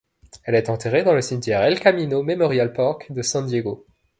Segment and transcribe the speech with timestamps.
[0.45, 3.85] Elle est enterrée dans le Cimetière El Camino Memorial Park de San Diego.